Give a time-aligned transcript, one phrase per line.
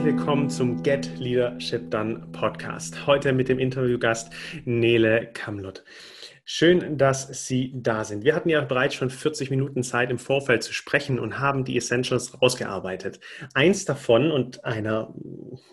[0.00, 3.06] Herzlich willkommen zum Get Leadership Done Podcast.
[3.06, 4.32] Heute mit dem Interviewgast
[4.64, 5.84] Nele Kamlot.
[6.46, 8.24] Schön, dass Sie da sind.
[8.24, 11.76] Wir hatten ja bereits schon 40 Minuten Zeit im Vorfeld zu sprechen und haben die
[11.76, 13.20] Essentials rausgearbeitet.
[13.52, 15.14] Eins davon und einer,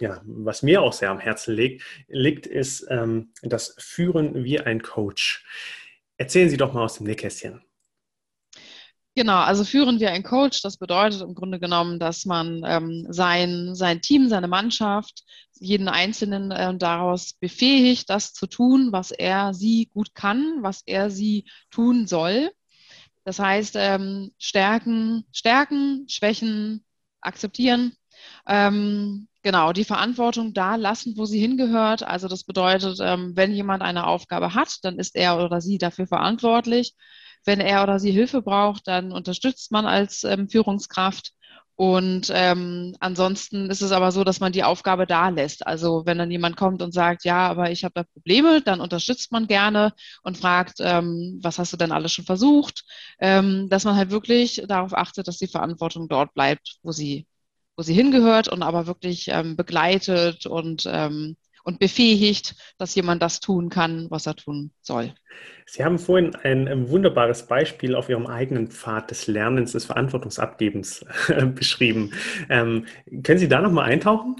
[0.01, 4.81] ja, was mir auch sehr am Herzen liegt, liegt ist ähm, das Führen wie ein
[4.81, 5.45] Coach.
[6.17, 7.61] Erzählen Sie doch mal aus dem Nähkästchen.
[9.17, 10.61] Genau, also führen wir ein Coach.
[10.61, 15.23] Das bedeutet im Grunde genommen, dass man ähm, sein, sein Team, seine Mannschaft,
[15.59, 21.09] jeden Einzelnen äh, daraus befähigt, das zu tun, was er sie gut kann, was er
[21.09, 22.51] sie tun soll.
[23.25, 26.85] Das heißt, ähm, stärken, stärken, schwächen,
[27.19, 27.93] akzeptieren.
[28.47, 32.03] Ähm, genau, die Verantwortung da lassen, wo sie hingehört.
[32.03, 36.05] Also das bedeutet, ähm, wenn jemand eine Aufgabe hat, dann ist er oder sie dafür
[36.05, 36.93] verantwortlich.
[37.47, 41.31] Wenn er oder sie Hilfe braucht, dann unterstützt man als ähm, Führungskraft.
[41.75, 45.65] Und ähm, ansonsten ist es aber so, dass man die Aufgabe da lässt.
[45.65, 49.31] Also wenn dann jemand kommt und sagt, ja, aber ich habe da Probleme, dann unterstützt
[49.31, 52.83] man gerne und fragt, ähm, was hast du denn alles schon versucht?
[53.19, 57.27] Ähm, dass man halt wirklich darauf achtet, dass die Verantwortung dort bleibt, wo sie,
[57.77, 61.37] wo sie hingehört und aber wirklich ähm, begleitet und ähm,
[61.67, 65.13] und befähigt, dass jemand das tun kann, was er tun soll.
[65.65, 71.05] Sie haben vorhin ein, ein wunderbares Beispiel auf Ihrem eigenen Pfad des Lernens, des Verantwortungsabgebens
[71.27, 72.13] äh, beschrieben.
[72.49, 72.85] Ähm,
[73.21, 74.37] können Sie da nochmal eintauchen?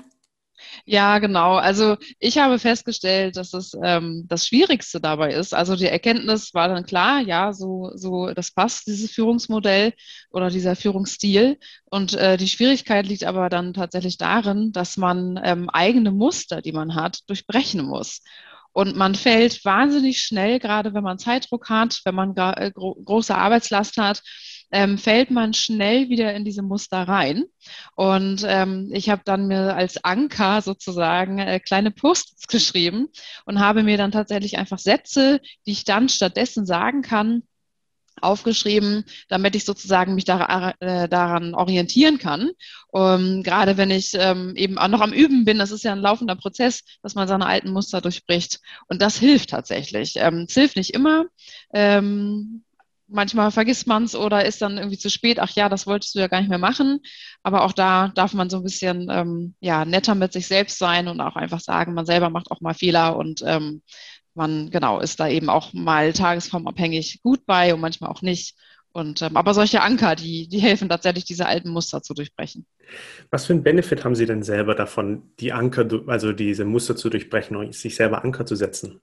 [0.90, 1.56] Ja, genau.
[1.56, 5.54] Also ich habe festgestellt, dass es ähm, das Schwierigste dabei ist.
[5.54, 9.92] Also die Erkenntnis war dann klar, ja, so, so das passt, dieses Führungsmodell
[10.32, 11.58] oder dieser Führungsstil.
[11.92, 16.72] Und äh, die Schwierigkeit liegt aber dann tatsächlich darin, dass man ähm, eigene Muster, die
[16.72, 18.22] man hat, durchbrechen muss.
[18.72, 23.36] Und man fällt wahnsinnig schnell, gerade wenn man Zeitdruck hat, wenn man äh, gro große
[23.36, 24.22] Arbeitslast hat,
[24.72, 27.46] ähm, fällt man schnell wieder in diese Muster rein.
[27.96, 33.10] Und ähm, ich habe dann mir als Anker sozusagen äh, kleine Posts geschrieben
[33.46, 37.44] und habe mir dann tatsächlich einfach Sätze, die ich dann stattdessen sagen kann,
[38.22, 42.52] aufgeschrieben, damit ich sozusagen mich da, äh, daran orientieren kann.
[42.90, 46.00] Um, gerade wenn ich ähm, eben auch noch am Üben bin, das ist ja ein
[46.00, 48.60] laufender Prozess, dass man seine alten Muster durchbricht.
[48.88, 50.16] Und das hilft tatsächlich.
[50.16, 51.26] Ähm, es hilft nicht immer.
[51.74, 52.64] Ähm,
[53.08, 56.20] manchmal vergisst man es oder ist dann irgendwie zu spät, ach ja, das wolltest du
[56.20, 57.00] ja gar nicht mehr machen.
[57.44, 61.08] Aber auch da darf man so ein bisschen ähm, ja, netter mit sich selbst sein
[61.08, 63.82] und auch einfach sagen, man selber macht auch mal Fehler und ähm,
[64.34, 68.56] man genau ist da eben auch mal tagesformabhängig gut bei und manchmal auch nicht.
[68.92, 72.66] Und, ähm, aber solche Anker, die, die helfen tatsächlich, diese alten Muster zu durchbrechen.
[73.30, 77.10] Was für einen Benefit haben Sie denn selber davon, die Anker, also diese Muster zu
[77.10, 79.02] durchbrechen und sich selber Anker zu setzen?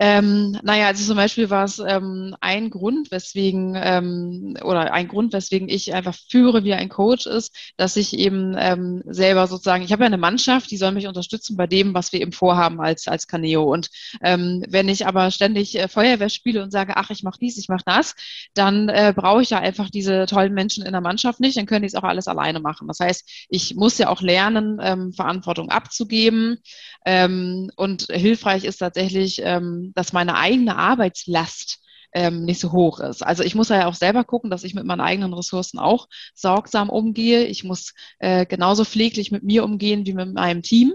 [0.00, 5.32] Ähm, naja, also zum Beispiel war es ähm, ein Grund, weswegen ähm, oder ein Grund,
[5.32, 9.92] weswegen ich einfach führe wie ein Coach ist, dass ich eben ähm, selber sozusagen, ich
[9.92, 13.06] habe ja eine Mannschaft, die soll mich unterstützen bei dem, was wir eben vorhaben als
[13.06, 13.72] als Caneo.
[13.72, 13.88] Und
[14.20, 17.68] ähm, wenn ich aber ständig äh, Feuerwehr spiele und sage, ach, ich mache dies, ich
[17.68, 18.16] mache das,
[18.54, 21.82] dann äh, brauche ich ja einfach diese tollen Menschen in der Mannschaft nicht, dann können
[21.82, 22.88] die es auch alles alleine machen.
[22.88, 26.58] Das heißt, ich muss ja auch lernen, ähm, Verantwortung abzugeben.
[27.06, 31.80] Ähm, und hilfreich ist tatsächlich ähm, dass meine eigene Arbeitslast
[32.14, 33.22] ähm, nicht so hoch ist.
[33.22, 36.88] Also ich muss ja auch selber gucken, dass ich mit meinen eigenen Ressourcen auch sorgsam
[36.88, 37.44] umgehe.
[37.44, 40.94] Ich muss äh, genauso pfleglich mit mir umgehen wie mit meinem Team.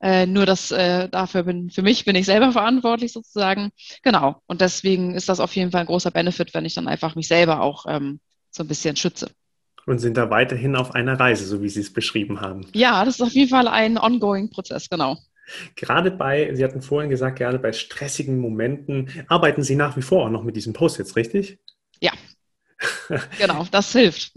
[0.00, 3.70] Äh, nur dass äh, dafür bin, für mich bin ich selber verantwortlich sozusagen.
[4.02, 4.42] Genau.
[4.46, 7.28] Und deswegen ist das auf jeden Fall ein großer Benefit, wenn ich dann einfach mich
[7.28, 8.20] selber auch ähm,
[8.50, 9.30] so ein bisschen schütze.
[9.86, 12.66] Und sind da weiterhin auf einer Reise, so wie Sie es beschrieben haben.
[12.74, 15.16] Ja, das ist auf jeden Fall ein ongoing Prozess, genau.
[15.76, 20.26] Gerade bei, Sie hatten vorhin gesagt, gerade bei stressigen Momenten arbeiten Sie nach wie vor
[20.26, 21.58] auch noch mit diesen Post-its, richtig?
[22.00, 22.12] Ja.
[23.38, 24.32] genau, das hilft.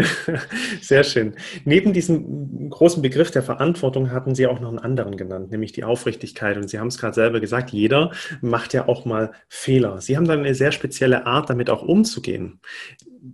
[0.80, 1.34] Sehr schön.
[1.64, 5.84] Neben diesem großen Begriff der Verantwortung hatten Sie auch noch einen anderen genannt, nämlich die
[5.84, 6.56] Aufrichtigkeit.
[6.56, 10.00] Und Sie haben es gerade selber gesagt, jeder macht ja auch mal Fehler.
[10.00, 12.60] Sie haben dann eine sehr spezielle Art, damit auch umzugehen.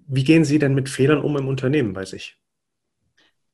[0.07, 2.39] Wie gehen Sie denn mit Fehlern um im Unternehmen bei sich?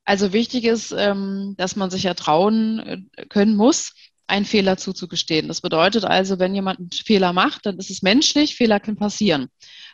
[0.05, 2.79] Also wichtig ist, ähm, dass man sich ja trauen
[3.17, 3.93] äh, können muss,
[4.27, 5.49] einen Fehler zuzugestehen.
[5.49, 9.49] Das bedeutet also, wenn jemand einen Fehler macht, dann ist es menschlich, Fehler können passieren.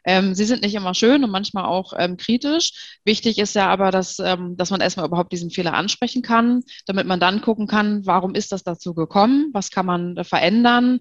[0.04, 2.98] Ähm, sie sind nicht immer schön und manchmal auch ähm, kritisch.
[3.04, 7.18] Wichtig ist ja aber, dass, dass man erstmal überhaupt diesen Fehler ansprechen kann, damit man
[7.18, 11.00] dann gucken kann, warum ist das dazu gekommen, was kann man äh, verändern,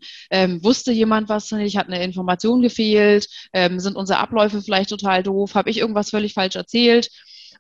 [0.61, 5.69] wusste jemand was nicht, hat eine Information gefehlt, sind unsere Abläufe vielleicht total doof, habe
[5.69, 7.09] ich irgendwas völlig falsch erzählt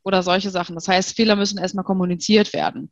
[0.03, 0.75] oder solche Sachen.
[0.75, 2.91] Das heißt, Fehler müssen erstmal kommuniziert werden.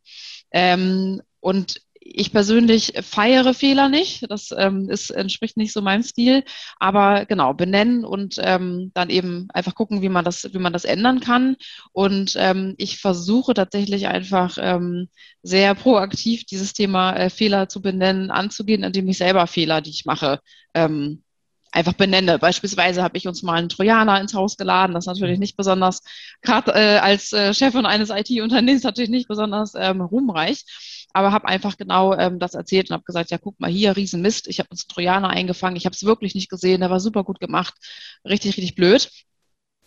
[0.52, 4.30] Ähm, und ich persönlich feiere Fehler nicht.
[4.30, 6.44] Das ähm, ist, entspricht nicht so meinem Stil.
[6.78, 10.84] Aber genau, benennen und ähm, dann eben einfach gucken, wie man das, wie man das
[10.84, 11.56] ändern kann.
[11.92, 15.08] Und ähm, ich versuche tatsächlich einfach ähm,
[15.42, 20.04] sehr proaktiv dieses Thema äh, Fehler zu benennen, anzugehen, indem ich selber Fehler, die ich
[20.04, 20.40] mache,
[20.74, 21.22] ähm,
[21.72, 22.38] einfach benenne.
[22.38, 24.94] Beispielsweise habe ich uns mal einen Trojaner ins Haus geladen.
[24.94, 26.00] Das ist natürlich nicht besonders,
[26.42, 30.64] gerade äh, als äh, Chefin eines IT-Unternehmens natürlich nicht besonders ähm, ruhmreich
[31.12, 34.46] aber habe einfach genau ähm, das erzählt und habe gesagt, ja, guck mal hier, Riesenmist,
[34.48, 37.40] ich habe uns Trojaner eingefangen, ich habe es wirklich nicht gesehen, der war super gut
[37.40, 37.74] gemacht,
[38.24, 39.10] richtig, richtig blöd.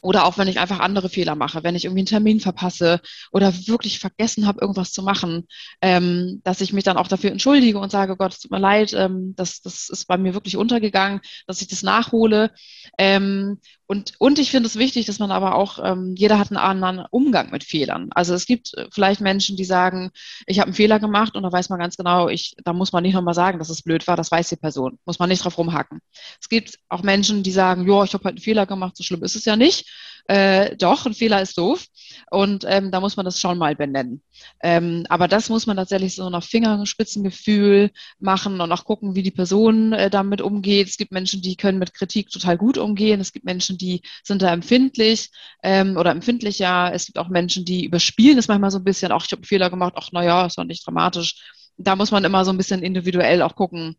[0.01, 3.01] Oder auch wenn ich einfach andere Fehler mache, wenn ich irgendwie einen Termin verpasse
[3.31, 5.47] oder wirklich vergessen habe, irgendwas zu machen,
[5.81, 8.93] ähm, dass ich mich dann auch dafür entschuldige und sage, Gott, es tut mir leid,
[8.93, 12.51] ähm, das, das ist bei mir wirklich untergegangen, dass ich das nachhole.
[12.97, 16.57] Ähm, und, und ich finde es wichtig, dass man aber auch, ähm, jeder hat einen
[16.57, 18.07] anderen Umgang mit Fehlern.
[18.15, 20.11] Also es gibt äh, vielleicht Menschen, die sagen,
[20.47, 23.03] ich habe einen Fehler gemacht und da weiß man ganz genau, ich, da muss man
[23.03, 24.97] nicht nochmal sagen, dass es blöd war, das weiß die Person.
[25.05, 25.99] Muss man nicht drauf rumhacken.
[26.39, 29.23] Es gibt auch Menschen, die sagen, ja, ich habe halt einen Fehler gemacht, so schlimm
[29.23, 29.90] ist es ja nicht
[30.27, 31.85] äh, doch, ein Fehler ist doof
[32.29, 34.21] und ähm, da muss man das schon mal benennen.
[34.61, 39.31] Ähm, aber das muss man tatsächlich so nach Fingerspitzengefühl machen und auch gucken, wie die
[39.31, 40.87] Person äh, damit umgeht.
[40.87, 43.19] Es gibt Menschen, die können mit Kritik total gut umgehen.
[43.19, 45.29] Es gibt Menschen, die sind da empfindlich
[45.63, 46.91] ähm, oder empfindlicher.
[46.93, 49.11] Es gibt auch Menschen, die überspielen es manchmal so ein bisschen.
[49.11, 49.93] Auch ich habe einen Fehler gemacht.
[49.97, 51.35] Ach, naja, ist doch nicht dramatisch.
[51.77, 53.95] Da muss man immer so ein bisschen individuell auch gucken,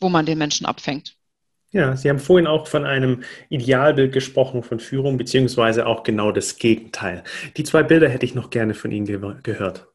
[0.00, 1.16] wo man den Menschen abfängt.
[1.76, 6.56] Ja, Sie haben vorhin auch von einem Idealbild gesprochen von Führung, beziehungsweise auch genau das
[6.56, 7.22] Gegenteil.
[7.58, 9.86] Die zwei Bilder hätte ich noch gerne von Ihnen ge gehört.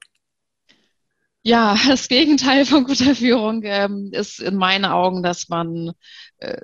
[1.44, 5.94] Ja, das Gegenteil von guter Führung ähm, ist in meinen Augen, dass man,
[6.38, 6.62] äh,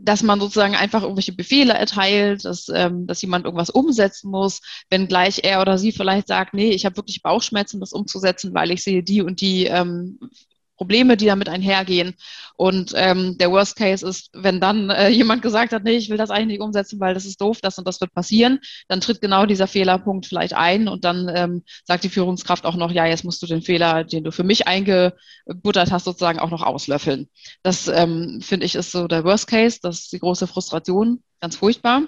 [0.00, 5.06] dass man sozusagen einfach irgendwelche Befehle erteilt, dass, ähm, dass jemand irgendwas umsetzen muss, wenn
[5.06, 8.82] gleich er oder sie vielleicht sagt, nee, ich habe wirklich Bauchschmerzen, das umzusetzen, weil ich
[8.82, 10.18] sehe die und die ähm,
[10.76, 12.14] Probleme, die damit einhergehen.
[12.56, 16.16] Und ähm, der Worst Case ist, wenn dann äh, jemand gesagt hat, nee, ich will
[16.16, 19.20] das eigentlich nicht umsetzen, weil das ist doof, das und das wird passieren, dann tritt
[19.20, 23.24] genau dieser Fehlerpunkt vielleicht ein und dann ähm, sagt die Führungskraft auch noch, ja, jetzt
[23.24, 27.28] musst du den Fehler, den du für mich eingebuttert hast, sozusagen auch noch auslöffeln.
[27.62, 31.56] Das ähm, finde ich ist so der Worst Case, das ist die große Frustration, ganz
[31.56, 32.02] furchtbar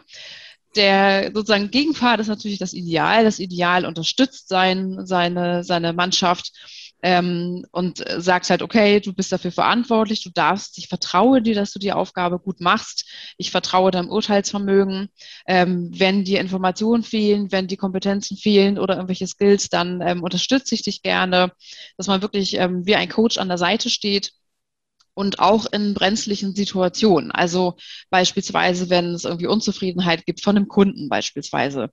[0.77, 3.25] der sozusagen Gegenpart ist natürlich das Ideal.
[3.25, 6.53] Das Ideal unterstützt sein, seine, seine Mannschaft
[7.03, 11.73] ähm, und sagt halt, okay, du bist dafür verantwortlich, du darfst, ich vertraue dir, dass
[11.73, 13.07] du die Aufgabe gut machst,
[13.37, 15.09] ich vertraue deinem Urteilsvermögen.
[15.47, 20.75] Ähm, wenn dir Informationen fehlen, wenn die Kompetenzen fehlen oder irgendwelche Skills, dann ähm, unterstütze
[20.75, 21.53] ich dich gerne,
[21.97, 24.33] dass man wirklich ähm, wie ein Coach an der Seite steht
[25.19, 27.33] und auch in brenzlichen Situationen.
[27.33, 27.77] Also
[28.09, 31.91] beispielsweise, wenn es irgendwie Unzufriedenheit gibt von einem Kunden beispielsweise,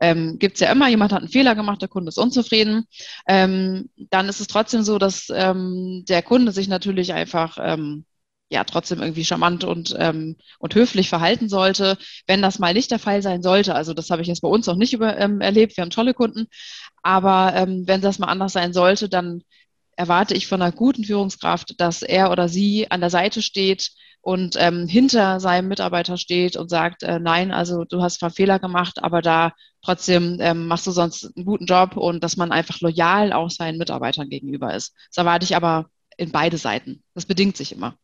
[0.00, 2.84] ähm, gibt es ja immer, jemand hat einen Fehler gemacht, der Kunde ist unzufrieden.
[3.26, 8.04] Ähm, dann ist es trotzdem so, dass ähm, der Kunde sich natürlich einfach ähm,
[8.48, 11.98] ja trotzdem irgendwie charmant und, ähm, und höflich verhalten sollte.
[12.28, 14.68] Wenn das mal nicht der Fall sein sollte, also das habe ich jetzt bei uns
[14.68, 16.46] noch nicht über, ähm, erlebt, wir haben tolle Kunden,
[17.02, 19.42] aber ähm, wenn das mal anders sein sollte, dann
[19.98, 23.90] erwarte ich von einer guten Führungskraft, dass er oder sie an der Seite steht
[24.20, 28.60] und ähm, hinter seinem Mitarbeiter steht und sagt, äh, nein, also du hast zwar Fehler
[28.60, 29.52] gemacht, aber da
[29.82, 33.76] trotzdem ähm, machst du sonst einen guten Job und dass man einfach loyal auch seinen
[33.76, 34.94] Mitarbeitern gegenüber ist.
[35.10, 35.86] Das erwarte ich aber
[36.16, 37.02] in beide Seiten.
[37.14, 37.96] Das bedingt sich immer.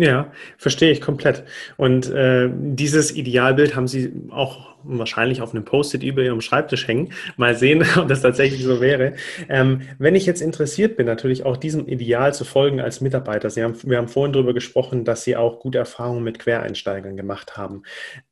[0.00, 1.44] Ja, verstehe ich komplett.
[1.76, 7.12] Und äh, dieses Idealbild haben Sie auch wahrscheinlich auf einem Post-it über Ihrem Schreibtisch hängen.
[7.36, 9.12] Mal sehen, ob das tatsächlich so wäre.
[9.50, 13.50] Ähm, wenn ich jetzt interessiert bin, natürlich auch diesem Ideal zu folgen als Mitarbeiter.
[13.50, 17.58] Sie haben, wir haben vorhin darüber gesprochen, dass Sie auch gute Erfahrungen mit Quereinsteigern gemacht
[17.58, 17.82] haben.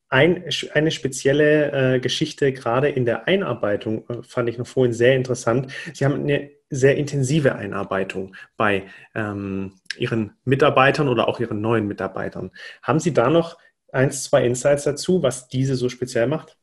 [0.09, 5.15] Ein, eine spezielle äh, Geschichte, gerade in der Einarbeitung, äh, fand ich noch vorhin sehr
[5.17, 5.71] interessant.
[5.93, 8.85] Sie haben eine sehr intensive Einarbeitung bei
[9.15, 12.51] ähm, Ihren Mitarbeitern oder auch Ihren neuen Mitarbeitern.
[12.83, 13.59] Haben Sie da noch
[13.93, 16.59] eins, zwei Insights dazu, was diese so speziell macht?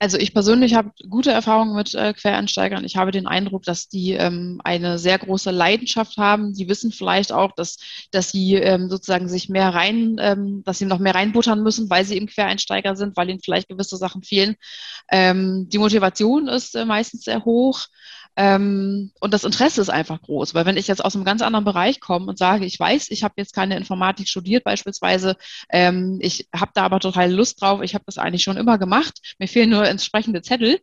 [0.00, 2.84] Also ich persönlich habe gute Erfahrungen mit äh, Quereinsteigern.
[2.84, 6.54] Ich habe den Eindruck, dass die ähm, eine sehr große Leidenschaft haben.
[6.54, 7.78] Die wissen vielleicht auch, dass,
[8.12, 12.04] dass sie ähm, sozusagen sich mehr rein, ähm, dass sie noch mehr reinbuttern müssen, weil
[12.04, 14.54] sie eben Quereinsteiger sind, weil ihnen vielleicht gewisse Sachen fehlen.
[15.10, 17.86] Ähm, die Motivation ist äh, meistens sehr hoch.
[18.40, 21.64] Ähm, und das Interesse ist einfach groß, weil wenn ich jetzt aus einem ganz anderen
[21.64, 25.36] Bereich komme und sage, ich weiß, ich habe jetzt keine Informatik studiert beispielsweise,
[25.70, 29.34] ähm, ich habe da aber total Lust drauf, ich habe das eigentlich schon immer gemacht,
[29.40, 30.78] mir fehlen nur entsprechende Zettel,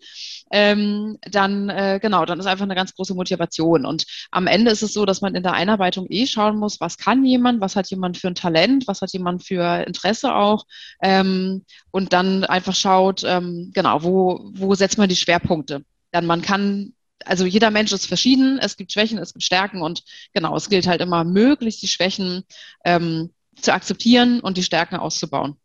[0.52, 3.86] ähm, dann äh, genau, dann ist einfach eine ganz große Motivation.
[3.86, 6.98] Und am Ende ist es so, dass man in der Einarbeitung eh schauen muss, was
[6.98, 10.66] kann jemand, was hat jemand für ein Talent, was hat jemand für Interesse auch
[11.02, 15.86] ähm, und dann einfach schaut, ähm, genau, wo, wo setzt man die Schwerpunkte.
[16.12, 16.95] Dann man kann
[17.26, 20.04] also jeder Mensch ist verschieden, es gibt Schwächen, es gibt Stärken und
[20.34, 22.44] genau, es gilt halt immer möglichst die Schwächen
[22.84, 25.56] ähm, zu akzeptieren und die Stärken auszubauen.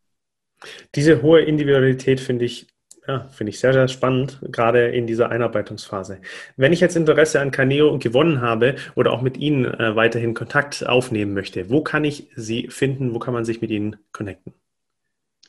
[0.95, 2.67] Diese hohe Individualität finde ich
[3.07, 6.21] ja, finde ich sehr, sehr spannend, gerade in dieser Einarbeitungsphase.
[6.55, 10.85] Wenn ich jetzt Interesse an Caneo gewonnen habe oder auch mit Ihnen äh, weiterhin Kontakt
[10.87, 13.13] aufnehmen möchte, wo kann ich Sie finden?
[13.13, 14.53] Wo kann man sich mit Ihnen connecten?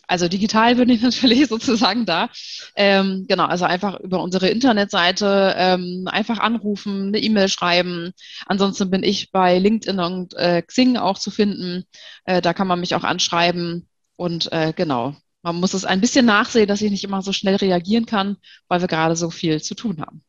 [0.06, 2.28] Also digital bin ich natürlich sozusagen da.
[2.76, 8.12] Ähm, genau, also einfach über unsere Internetseite ähm, einfach anrufen, eine E-Mail schreiben.
[8.46, 11.84] Ansonsten bin ich bei LinkedIn und äh, Xing auch zu finden.
[12.24, 13.88] Äh, da kann man mich auch anschreiben.
[14.16, 17.56] Und äh, genau, man muss es ein bisschen nachsehen, dass ich nicht immer so schnell
[17.56, 18.36] reagieren kann,
[18.68, 20.22] weil wir gerade so viel zu tun haben.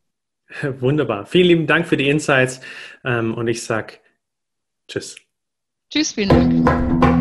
[0.81, 1.25] Wunderbar.
[1.25, 2.61] Vielen lieben Dank für die Insights
[3.03, 3.95] ähm, und ich sage
[4.87, 5.15] Tschüss.
[5.89, 7.12] Tschüss, vielen Dank.